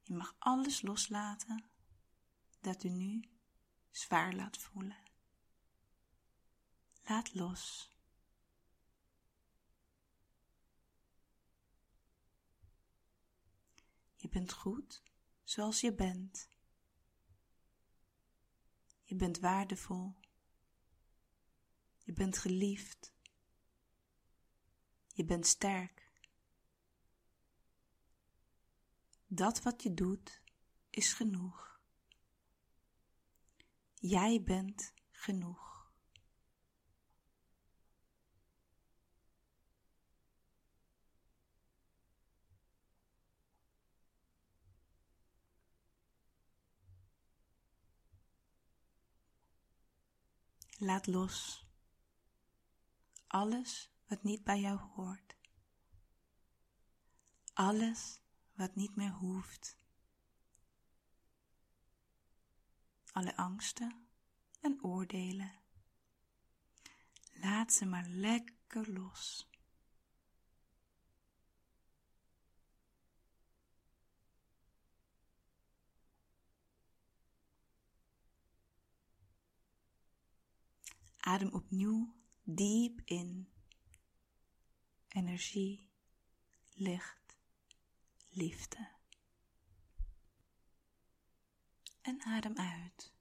Je 0.03 0.13
mag 0.13 0.35
alles 0.39 0.81
loslaten 0.81 1.63
dat 2.59 2.83
u 2.83 2.89
nu 2.89 3.23
zwaar 3.91 4.33
laat 4.33 4.57
voelen. 4.57 5.07
Laat 7.03 7.33
los. 7.33 7.93
Je 14.15 14.29
bent 14.29 14.53
goed 14.53 15.03
zoals 15.43 15.79
je 15.79 15.93
bent. 15.93 16.49
Je 19.03 19.15
bent 19.15 19.39
waardevol. 19.39 20.15
Je 22.03 22.13
bent 22.13 22.37
geliefd. 22.37 23.13
Je 25.07 25.25
bent 25.25 25.47
sterk. 25.47 26.11
Dat 29.27 29.61
wat 29.61 29.83
je 29.83 29.93
doet 29.93 30.41
is 30.89 31.13
genoeg. 31.13 31.68
Jij 34.01 34.43
bent 34.43 34.93
genoeg. 35.11 35.91
Laat 50.77 51.07
los. 51.07 51.67
Alles 53.27 53.91
wat 54.07 54.23
niet 54.23 54.43
bij 54.43 54.59
jou 54.59 54.79
hoort. 54.79 55.35
Alles 57.53 58.21
wat 58.53 58.75
niet 58.75 58.95
meer 58.95 59.11
hoeft. 59.11 59.78
Alle 63.11 63.35
angsten 63.35 64.07
en 64.61 64.83
oordelen. 64.83 65.59
Laat 67.33 67.73
ze 67.73 67.85
maar 67.85 68.07
lekker 68.07 68.91
los. 68.91 69.49
Adem 81.17 81.53
opnieuw 81.53 82.15
diep 82.43 83.01
in. 83.05 83.49
Energie, 85.07 85.89
licht, 86.73 87.37
liefde. 88.29 88.98
En 92.09 92.21
adem 92.21 92.57
uit. 92.57 93.13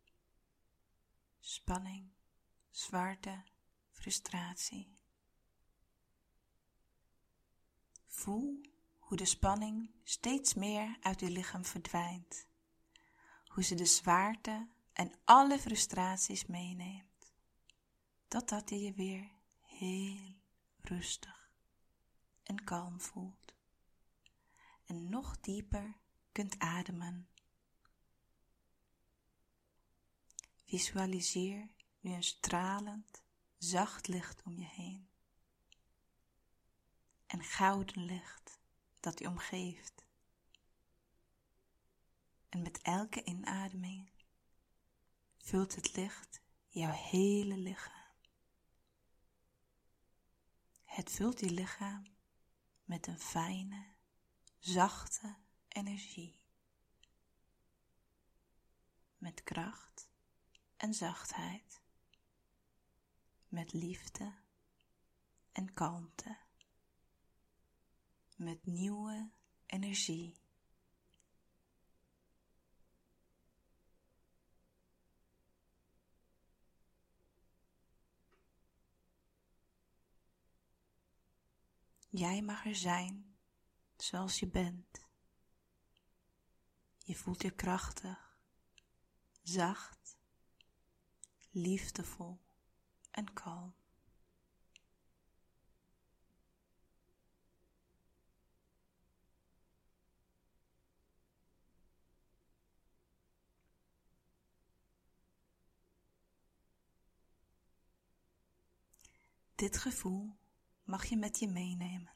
Spanning, 1.40 2.10
zwaarte, 2.70 3.44
frustratie. 3.90 4.98
Voel 8.06 8.60
hoe 8.98 9.16
de 9.16 9.24
spanning 9.24 9.90
steeds 10.04 10.54
meer 10.54 10.96
uit 11.00 11.20
je 11.20 11.30
lichaam 11.30 11.64
verdwijnt. 11.64 12.46
Hoe 13.46 13.62
ze 13.62 13.74
de 13.74 13.84
zwaarte 13.84 14.68
en 14.92 15.12
alle 15.24 15.58
frustraties 15.58 16.46
meeneemt 16.46 17.32
totdat 18.28 18.70
je 18.70 18.80
je 18.80 18.92
weer 18.92 19.30
heel 19.60 20.34
rustig 20.80 21.50
en 22.42 22.64
kalm 22.64 23.00
voelt 23.00 23.54
en 24.84 25.08
nog 25.08 25.40
dieper 25.40 25.96
kunt 26.32 26.58
ademen. 26.58 27.28
Visualiseer 30.68 31.68
nu 32.00 32.12
een 32.12 32.22
stralend, 32.22 33.22
zacht 33.56 34.08
licht 34.08 34.42
om 34.42 34.58
je 34.58 34.66
heen. 34.66 35.08
En 37.26 37.42
gouden 37.42 38.04
licht 38.04 38.60
dat 39.00 39.18
je 39.18 39.28
omgeeft. 39.28 40.04
En 42.48 42.62
met 42.62 42.82
elke 42.82 43.24
inademing 43.24 44.10
vult 45.38 45.74
het 45.74 45.96
licht 45.96 46.40
jouw 46.68 46.92
hele 46.92 47.56
lichaam. 47.56 48.14
Het 50.84 51.10
vult 51.10 51.40
je 51.40 51.50
lichaam 51.50 52.06
met 52.84 53.06
een 53.06 53.20
fijne, 53.20 53.86
zachte 54.58 55.36
energie. 55.68 56.36
Met 59.18 59.42
kracht 59.42 60.07
en 60.78 60.94
zachtheid. 60.94 61.80
Met 63.48 63.72
liefde 63.72 64.34
en 65.52 65.72
kalmte. 65.72 66.36
Met 68.36 68.66
nieuwe 68.66 69.30
energie. 69.66 70.36
Jij 82.10 82.42
mag 82.42 82.66
er 82.66 82.76
zijn 82.76 83.36
zoals 83.96 84.38
je 84.38 84.46
bent. 84.46 85.06
Je 86.98 87.14
voelt 87.14 87.42
je 87.42 87.50
krachtig, 87.50 88.38
zacht, 89.42 89.97
liefdevol 91.58 92.38
en 93.10 93.32
kalm. 93.32 93.74
Dit 109.54 109.78
gevoel 109.78 110.36
mag 110.84 111.04
je 111.04 111.16
met 111.16 111.38
je 111.38 111.48
meenemen. 111.48 112.12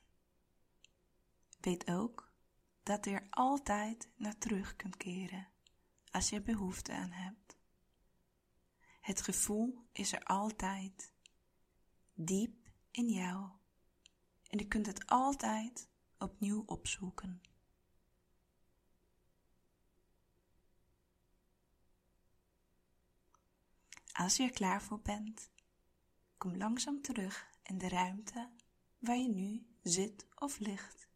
Weet 1.61 1.91
ook 1.91 2.33
dat 2.83 3.05
je 3.05 3.11
er 3.11 3.27
altijd 3.31 4.09
naar 4.17 4.39
terug 4.39 4.77
kunt 4.77 4.97
keren 4.97 5.49
als 6.11 6.29
je 6.29 6.43
behoefte 6.43 6.93
aan 6.93 7.11
hebt. 7.11 7.42
Het 9.03 9.23
gevoel 9.23 9.87
is 9.93 10.13
er 10.13 10.25
altijd, 10.25 11.13
diep 12.15 12.71
in 12.91 13.09
jou, 13.09 13.51
en 14.49 14.59
je 14.59 14.69
kunt 14.69 14.87
het 14.87 15.07
altijd 15.07 15.89
opnieuw 16.19 16.63
opzoeken. 16.67 17.43
Als 24.13 24.37
je 24.37 24.43
er 24.43 24.51
klaar 24.51 24.83
voor 24.83 25.01
bent, 25.01 25.51
kom 26.37 26.57
langzaam 26.57 27.01
terug 27.01 27.51
in 27.63 27.79
de 27.79 27.89
ruimte 27.89 28.51
waar 28.99 29.17
je 29.17 29.29
nu 29.29 29.67
zit 29.83 30.27
of 30.35 30.59
ligt, 30.59 31.09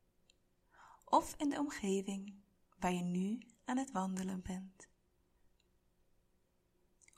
of 1.04 1.34
in 1.36 1.48
de 1.48 1.58
omgeving 1.58 2.34
waar 2.78 2.92
je 2.92 3.02
nu 3.02 3.40
aan 3.64 3.76
het 3.76 3.90
wandelen 3.90 4.42
bent. 4.42 4.88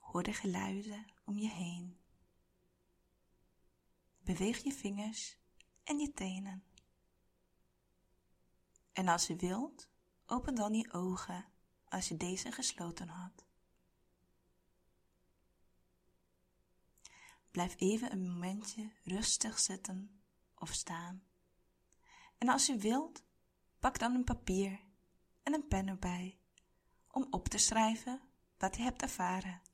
Hoor 0.09 0.23
de 0.23 0.33
geluiden 0.33 1.07
om 1.25 1.39
je 1.39 1.49
heen. 1.49 1.99
Beweeg 4.19 4.63
je 4.63 4.73
vingers 4.73 5.39
en 5.85 5.99
je 5.99 6.13
tenen. 6.13 6.65
En 8.93 9.09
als 9.09 9.27
je 9.27 9.37
wilt, 9.37 9.89
open 10.27 10.55
dan 10.55 10.75
je 10.75 10.93
ogen 10.93 11.47
als 11.85 12.09
je 12.09 12.17
deze 12.17 12.53
gesloten 12.53 13.09
had. 13.09 13.45
Blijf 17.51 17.81
even 17.81 18.13
een 18.13 18.31
momentje 18.31 18.93
rustig 19.03 19.59
zitten 19.59 20.23
of 20.55 20.73
staan. 20.73 21.23
En 22.39 22.49
als 22.49 22.67
je 22.67 22.77
wilt, 22.77 23.25
pak 23.79 23.99
dan 23.99 24.15
een 24.15 24.25
papier 24.25 24.81
en 25.43 25.55
een 25.55 25.69
pen 25.69 25.89
erbij 25.89 26.39
om 27.09 27.27
op 27.31 27.49
te 27.49 27.59
schrijven 27.59 28.23
wat 28.59 28.77
je 28.77 28.83
hebt 28.83 29.03
ervaren 29.03 29.68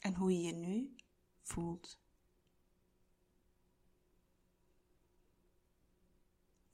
en 0.00 0.14
hoe 0.14 0.32
je 0.32 0.42
je 0.42 0.52
nu 0.52 0.96
voelt. 1.42 2.00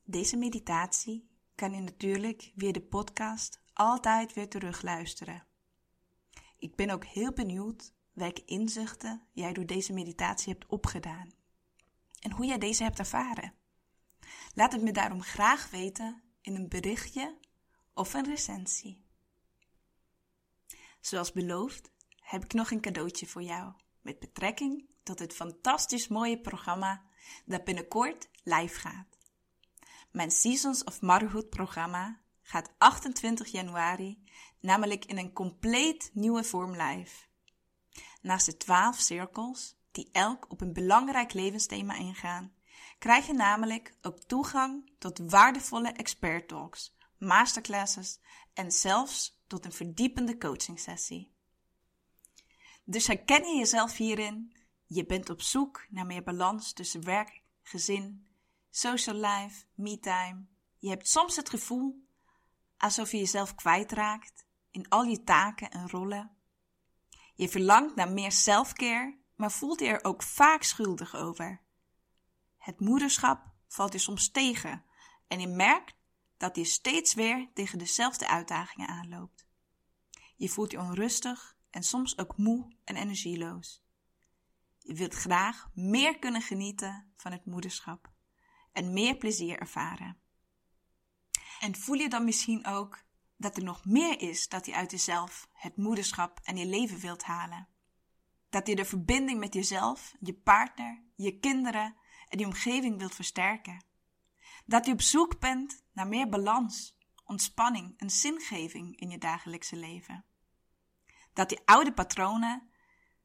Deze 0.04 0.36
meditatie 0.36 1.30
kan 1.54 1.72
je 1.72 1.80
natuurlijk 1.80 2.52
via 2.56 2.72
de 2.72 2.82
podcast 2.82 3.62
altijd 3.72 4.32
weer 4.32 4.48
terugluisteren. 4.48 5.46
Ik 6.58 6.76
ben 6.76 6.90
ook 6.90 7.04
heel 7.04 7.32
benieuwd 7.32 7.94
welke 8.12 8.44
inzichten 8.44 9.26
jij 9.32 9.52
door 9.52 9.66
deze 9.66 9.92
meditatie 9.92 10.52
hebt 10.52 10.66
opgedaan 10.66 11.32
en 12.20 12.32
hoe 12.32 12.46
jij 12.46 12.58
deze 12.58 12.82
hebt 12.82 12.98
ervaren. 12.98 13.54
Laat 14.54 14.72
het 14.72 14.82
me 14.82 14.92
daarom 14.92 15.22
graag 15.22 15.70
weten 15.70 16.22
in 16.40 16.54
een 16.54 16.68
berichtje 16.68 17.38
of 17.94 18.14
een 18.14 18.24
recensie. 18.24 19.04
Zoals 21.00 21.32
beloofd 21.32 21.91
heb 22.32 22.44
ik 22.44 22.52
nog 22.52 22.70
een 22.70 22.80
cadeautje 22.80 23.26
voor 23.26 23.42
jou 23.42 23.72
met 24.00 24.18
betrekking 24.18 24.86
tot 25.02 25.18
het 25.18 25.32
fantastisch 25.32 26.08
mooie 26.08 26.40
programma 26.40 27.02
dat 27.44 27.64
binnenkort 27.64 28.28
live 28.42 28.80
gaat. 28.80 29.18
Mijn 30.10 30.30
Seasons 30.30 30.84
of 30.84 31.00
Motherhood 31.00 31.48
programma 31.48 32.20
gaat 32.42 32.72
28 32.78 33.48
januari 33.48 34.22
namelijk 34.60 35.04
in 35.04 35.18
een 35.18 35.32
compleet 35.32 36.10
nieuwe 36.14 36.44
vorm 36.44 36.76
live. 36.76 37.24
Naast 38.20 38.46
de 38.46 38.56
12 38.56 38.98
cirkels 38.98 39.76
die 39.90 40.08
elk 40.12 40.50
op 40.50 40.60
een 40.60 40.72
belangrijk 40.72 41.32
levensthema 41.32 41.94
ingaan, 41.94 42.52
krijg 42.98 43.26
je 43.26 43.32
namelijk 43.32 43.94
ook 44.02 44.18
toegang 44.18 44.92
tot 44.98 45.18
waardevolle 45.18 45.88
expert 45.88 46.48
talks, 46.48 46.96
masterclasses 47.18 48.20
en 48.54 48.70
zelfs 48.70 49.40
tot 49.46 49.64
een 49.64 49.72
verdiepende 49.72 50.38
coaching 50.38 50.80
sessie. 50.80 51.32
Dus 52.84 53.06
herken 53.06 53.44
je 53.44 53.58
jezelf 53.58 53.96
hierin? 53.96 54.56
Je 54.86 55.06
bent 55.06 55.30
op 55.30 55.40
zoek 55.40 55.86
naar 55.88 56.06
meer 56.06 56.22
balans 56.22 56.72
tussen 56.72 57.04
werk, 57.04 57.42
gezin, 57.62 58.26
social 58.70 59.16
life, 59.16 59.64
me-time. 59.74 60.46
Je 60.78 60.88
hebt 60.88 61.08
soms 61.08 61.36
het 61.36 61.48
gevoel 61.48 62.06
alsof 62.76 63.10
je 63.10 63.18
jezelf 63.18 63.54
kwijtraakt 63.54 64.46
in 64.70 64.88
al 64.88 65.02
je 65.02 65.22
taken 65.22 65.70
en 65.70 65.88
rollen. 65.88 66.36
Je 67.34 67.48
verlangt 67.48 67.94
naar 67.94 68.12
meer 68.12 68.32
selfcare 68.32 69.20
maar 69.42 69.52
voelt 69.52 69.80
hij 69.80 69.88
er 69.88 70.04
ook 70.04 70.22
vaak 70.22 70.62
schuldig 70.62 71.14
over. 71.16 71.60
Het 72.58 72.80
moederschap 72.80 73.50
valt 73.68 73.92
je 73.92 73.98
soms 73.98 74.30
tegen 74.30 74.84
en 75.28 75.40
je 75.40 75.48
merkt 75.48 75.94
dat 76.36 76.56
je 76.56 76.64
steeds 76.64 77.14
weer 77.14 77.48
tegen 77.54 77.78
dezelfde 77.78 78.28
uitdagingen 78.28 78.88
aanloopt. 78.88 79.46
Je 80.36 80.48
voelt 80.48 80.70
je 80.70 80.78
onrustig 80.78 81.56
en 81.72 81.82
soms 81.82 82.18
ook 82.18 82.36
moe 82.36 82.76
en 82.84 82.96
energieloos. 82.96 83.82
Je 84.78 84.94
wilt 84.94 85.14
graag 85.14 85.70
meer 85.74 86.18
kunnen 86.18 86.42
genieten 86.42 87.12
van 87.16 87.32
het 87.32 87.46
moederschap 87.46 88.12
en 88.72 88.92
meer 88.92 89.16
plezier 89.16 89.58
ervaren. 89.58 90.20
En 91.60 91.76
voel 91.76 91.96
je 91.96 92.08
dan 92.08 92.24
misschien 92.24 92.66
ook 92.66 93.04
dat 93.36 93.56
er 93.56 93.64
nog 93.64 93.84
meer 93.84 94.20
is 94.20 94.48
dat 94.48 94.66
je 94.66 94.74
uit 94.74 94.90
jezelf, 94.90 95.48
het 95.52 95.76
moederschap 95.76 96.40
en 96.42 96.56
je 96.56 96.66
leven 96.66 96.98
wilt 96.98 97.22
halen? 97.22 97.68
Dat 98.48 98.66
je 98.66 98.76
de 98.76 98.84
verbinding 98.84 99.38
met 99.38 99.54
jezelf, 99.54 100.14
je 100.20 100.34
partner, 100.34 101.04
je 101.14 101.38
kinderen 101.38 101.96
en 102.28 102.38
die 102.38 102.46
omgeving 102.46 102.98
wilt 102.98 103.14
versterken. 103.14 103.84
Dat 104.64 104.86
je 104.86 104.92
op 104.92 105.00
zoek 105.00 105.40
bent 105.40 105.84
naar 105.92 106.08
meer 106.08 106.28
balans, 106.28 106.96
ontspanning 107.24 107.94
en 107.98 108.10
zingeving 108.10 108.96
in 108.96 109.10
je 109.10 109.18
dagelijkse 109.18 109.76
leven. 109.76 110.24
Dat 111.32 111.50
je 111.50 111.62
oude 111.64 111.92
patronen 111.92 112.70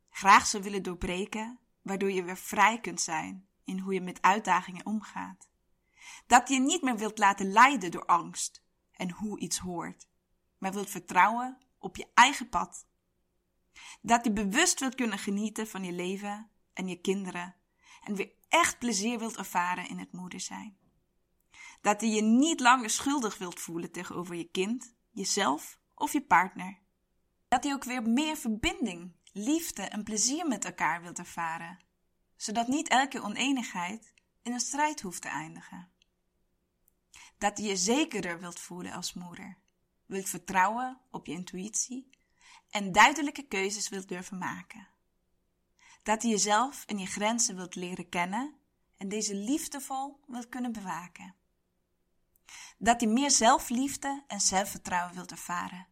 graag 0.09 0.45
zou 0.45 0.63
willen 0.63 0.83
doorbreken, 0.83 1.59
waardoor 1.81 2.11
je 2.11 2.23
weer 2.23 2.37
vrij 2.37 2.79
kunt 2.79 3.01
zijn 3.01 3.47
in 3.63 3.79
hoe 3.79 3.93
je 3.93 4.01
met 4.01 4.21
uitdagingen 4.21 4.85
omgaat. 4.85 5.49
Dat 6.27 6.49
je 6.49 6.59
niet 6.59 6.81
meer 6.81 6.97
wilt 6.97 7.17
laten 7.17 7.51
leiden 7.51 7.91
door 7.91 8.05
angst 8.05 8.63
en 8.91 9.11
hoe 9.11 9.39
iets 9.39 9.57
hoort, 9.57 10.07
maar 10.57 10.73
wilt 10.73 10.89
vertrouwen 10.89 11.57
op 11.79 11.95
je 11.95 12.07
eigen 12.13 12.49
pad. 12.49 12.87
Dat 14.01 14.25
je 14.25 14.31
bewust 14.31 14.79
wilt 14.79 14.95
kunnen 14.95 15.17
genieten 15.17 15.67
van 15.67 15.83
je 15.83 15.91
leven 15.91 16.49
en 16.73 16.87
je 16.87 17.01
kinderen 17.01 17.55
en 18.03 18.15
weer 18.15 18.31
echt 18.47 18.79
plezier 18.79 19.19
wilt 19.19 19.37
ervaren 19.37 19.89
in 19.89 19.99
het 19.99 20.11
moeder 20.11 20.39
zijn. 20.39 20.77
Dat 21.81 22.01
je 22.01 22.07
je 22.07 22.21
niet 22.21 22.59
langer 22.59 22.89
schuldig 22.89 23.37
wilt 23.37 23.59
voelen 23.59 23.91
tegenover 23.91 24.35
je 24.35 24.49
kind, 24.51 24.95
jezelf 25.11 25.79
of 25.95 26.13
je 26.13 26.21
partner. 26.21 26.79
Dat 27.47 27.63
je 27.63 27.73
ook 27.73 27.83
weer 27.83 28.03
meer 28.03 28.37
verbinding, 28.37 29.11
liefde 29.31 29.81
en 29.81 30.03
plezier 30.03 30.47
met 30.47 30.65
elkaar 30.65 31.01
wilt 31.01 31.19
ervaren, 31.19 31.79
zodat 32.35 32.67
niet 32.67 32.87
elke 32.87 33.21
oneenigheid 33.21 34.13
in 34.41 34.53
een 34.53 34.59
strijd 34.59 35.01
hoeft 35.01 35.21
te 35.21 35.27
eindigen. 35.27 35.89
Dat 37.37 37.57
je 37.57 37.63
je 37.63 37.75
zekerder 37.75 38.39
wilt 38.39 38.59
voelen 38.59 38.91
als 38.91 39.13
moeder, 39.13 39.57
wilt 40.05 40.29
vertrouwen 40.29 40.97
op 41.11 41.25
je 41.25 41.33
intuïtie 41.33 42.09
en 42.69 42.91
duidelijke 42.91 43.47
keuzes 43.47 43.89
wilt 43.89 44.07
durven 44.07 44.37
maken. 44.37 44.87
Dat 46.03 46.21
je 46.21 46.27
jezelf 46.27 46.85
en 46.85 46.97
je 46.97 47.05
grenzen 47.05 47.55
wilt 47.55 47.75
leren 47.75 48.09
kennen 48.09 48.55
en 48.97 49.09
deze 49.09 49.35
liefdevol 49.35 50.19
wilt 50.27 50.49
kunnen 50.49 50.71
bewaken. 50.71 51.35
Dat 52.77 53.01
je 53.01 53.07
meer 53.07 53.31
zelfliefde 53.31 54.23
en 54.27 54.41
zelfvertrouwen 54.41 55.15
wilt 55.15 55.31
ervaren, 55.31 55.87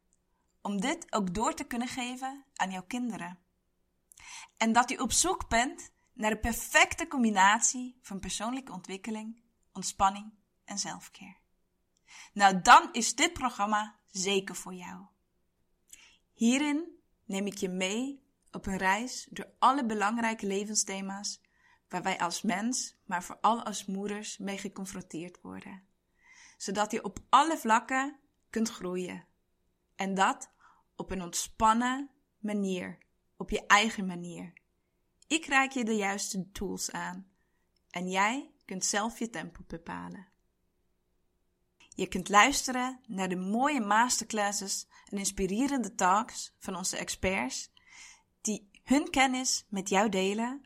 om 0.66 0.82
dit 0.82 1.14
ook 1.14 1.34
door 1.34 1.54
te 1.54 1.64
kunnen 1.64 1.88
geven 1.88 2.46
aan 2.56 2.72
jouw 2.72 2.84
kinderen. 2.84 3.40
En 4.58 4.74
dat 4.74 4.90
je 4.90 5.02
op 5.02 5.12
zoek 5.12 5.50
bent 5.50 5.92
naar 6.14 6.30
de 6.30 6.40
perfecte 6.40 7.08
combinatie 7.08 8.00
van 8.02 8.20
persoonlijke 8.20 8.72
ontwikkeling, 8.72 9.42
ontspanning 9.74 10.34
en 10.64 10.78
zelfkeer. 10.78 11.38
Nou, 12.34 12.62
dan 12.62 12.90
is 12.92 13.16
dit 13.16 13.34
programma 13.34 14.00
zeker 14.08 14.56
voor 14.56 14.74
jou. 14.74 15.06
Hierin 16.34 17.00
neem 17.26 17.46
ik 17.46 17.58
je 17.58 17.70
mee 17.70 18.24
op 18.52 18.66
een 18.66 18.78
reis 18.78 19.28
door 19.30 19.54
alle 19.60 19.86
belangrijke 19.86 20.48
levensthema's 20.48 21.42
waar 21.90 22.04
wij 22.04 22.20
als 22.20 22.42
mens, 22.42 22.96
maar 23.04 23.24
vooral 23.24 23.64
als 23.64 23.86
moeders 23.86 24.38
mee 24.38 24.58
geconfronteerd 24.58 25.42
worden. 25.42 25.88
Zodat 26.58 26.92
je 26.92 27.04
op 27.04 27.20
alle 27.30 27.58
vlakken 27.58 28.20
kunt 28.50 28.70
groeien. 28.70 29.28
En 29.96 30.14
dat 30.14 30.54
op 30.96 31.12
een 31.12 31.22
ontspannen 31.22 32.10
manier, 32.40 32.98
op 33.38 33.50
je 33.50 33.66
eigen 33.66 34.06
manier. 34.06 34.54
Ik 35.28 35.46
reik 35.46 35.72
je 35.72 35.84
de 35.84 35.96
juiste 35.96 36.52
tools 36.52 36.92
aan 36.92 37.28
en 37.90 38.10
jij 38.10 38.52
kunt 38.66 38.86
zelf 38.86 39.20
je 39.20 39.30
tempo 39.30 39.60
bepalen. 39.68 40.28
Je 41.96 42.08
kunt 42.08 42.30
luisteren 42.30 43.00
naar 43.08 43.30
de 43.30 43.36
mooie 43.36 43.82
masterclasses 43.82 44.88
en 45.10 45.18
inspirerende 45.18 45.96
talks 45.96 46.54
van 46.60 46.76
onze 46.76 46.98
experts 46.98 47.72
die 48.42 48.70
hun 48.84 49.10
kennis 49.10 49.66
met 49.70 49.90
jou 49.90 50.10
delen. 50.10 50.64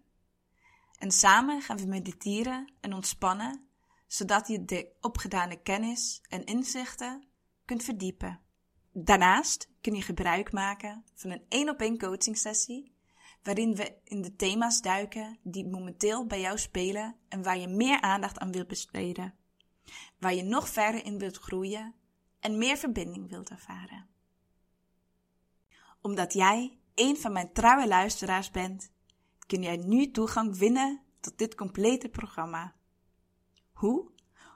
En 0.98 1.12
samen 1.12 1.62
gaan 1.62 1.78
we 1.78 1.86
mediteren 1.86 2.74
en 2.80 2.94
ontspannen, 2.94 3.70
zodat 4.08 4.48
je 4.48 4.66
de 4.66 4.92
opgedane 5.02 5.62
kennis 5.62 6.22
en 6.30 6.46
inzichten 6.46 7.28
kunt 7.66 7.84
verdiepen. 7.84 8.40
Daarnaast 9.04 9.70
kun 9.82 9.96
je 9.96 10.02
gebruik 10.02 10.52
maken 10.52 11.04
van 11.14 11.32
een 11.32 11.46
één 11.50 11.70
op 11.70 11.80
één 11.80 11.98
coaching 11.98 12.38
sessie, 12.38 12.94
waarin 13.44 13.76
we 13.76 13.98
in 14.04 14.22
de 14.22 14.36
thema's 14.36 14.82
duiken 14.82 15.40
die 15.44 15.68
momenteel 15.68 16.26
bij 16.26 16.40
jou 16.42 16.58
spelen 16.58 17.16
en 17.28 17.44
waar 17.44 17.58
je 17.58 17.68
meer 17.68 18.02
aandacht 18.02 18.40
aan 18.40 18.52
wilt 18.52 18.68
besteden 18.68 19.40
waar 20.20 20.34
je 20.34 20.44
nog 20.44 20.70
verder 20.70 21.06
in 21.06 21.18
wilt 21.18 21.38
groeien 21.38 21.96
en 22.40 22.58
meer 22.58 22.78
verbinding 22.78 23.30
wilt 23.30 23.50
ervaren. 23.50 24.08
Omdat 26.02 26.34
jij 26.34 26.78
een 26.96 27.18
van 27.18 27.32
mijn 27.32 27.54
trouwe 27.54 27.88
luisteraars 27.88 28.52
bent, 28.52 28.92
kun 29.48 29.62
jij 29.62 29.78
nu 29.78 30.12
toegang 30.12 30.58
winnen 30.58 31.02
tot 31.20 31.38
dit 31.38 31.56
complete 31.56 32.10
programma. 32.10 32.76
Hoe? 33.72 34.12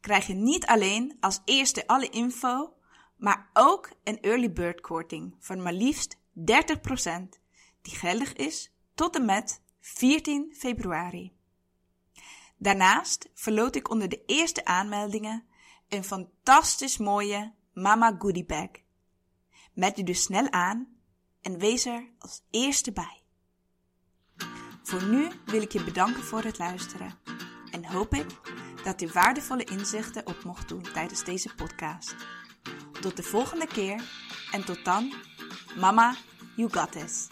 krijg 0.00 0.26
je 0.26 0.34
niet 0.34 0.66
alleen 0.66 1.16
als 1.20 1.40
eerste 1.44 1.86
alle 1.86 2.08
info, 2.08 2.72
maar 3.16 3.50
ook 3.52 3.90
een 4.04 4.20
early 4.20 4.52
bird 4.52 4.80
korting 4.80 5.34
van 5.38 5.62
maar 5.62 5.72
liefst 5.72 6.16
30% 6.16 6.20
die 7.88 7.96
geldig 7.96 8.32
is 8.32 8.72
tot 8.94 9.16
en 9.16 9.24
met 9.24 9.60
14 9.80 10.54
februari. 10.56 11.36
Daarnaast 12.56 13.28
verloot 13.34 13.76
ik 13.76 13.90
onder 13.90 14.08
de 14.08 14.22
eerste 14.26 14.64
aanmeldingen 14.64 15.44
een 15.88 16.04
fantastisch 16.04 16.98
mooie 16.98 17.52
Mama 17.72 18.16
Goodie 18.18 18.44
Bag. 18.44 18.68
Met 19.72 19.98
u 19.98 20.02
dus 20.02 20.22
snel 20.22 20.50
aan 20.50 20.88
en 21.40 21.58
wees 21.58 21.84
er 21.84 22.08
als 22.18 22.42
eerste 22.50 22.92
bij. 22.92 23.22
Voor 24.82 25.02
nu 25.02 25.28
wil 25.44 25.62
ik 25.62 25.72
je 25.72 25.84
bedanken 25.84 26.22
voor 26.22 26.42
het 26.42 26.58
luisteren 26.58 27.18
en 27.70 27.84
hoop 27.84 28.14
ik 28.14 28.26
dat 28.84 29.00
je 29.00 29.12
waardevolle 29.12 29.64
inzichten 29.64 30.26
op 30.26 30.44
mocht 30.44 30.68
doen 30.68 30.82
tijdens 30.82 31.24
deze 31.24 31.54
podcast. 31.54 32.16
Tot 33.00 33.16
de 33.16 33.22
volgende 33.22 33.66
keer 33.66 34.10
en 34.50 34.64
tot 34.64 34.84
dan, 34.84 35.12
Mama, 35.76 36.14
you 36.56 36.72
got 36.72 36.92
this. 36.92 37.28